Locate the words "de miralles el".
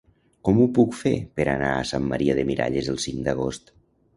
2.41-2.99